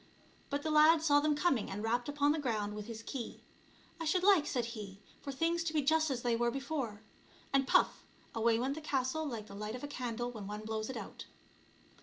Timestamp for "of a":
9.75-9.87